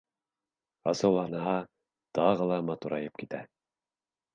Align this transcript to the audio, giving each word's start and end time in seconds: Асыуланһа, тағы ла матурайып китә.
Асыуланһа, 0.93 1.55
тағы 2.21 2.51
ла 2.55 2.61
матурайып 2.73 3.25
китә. 3.25 3.49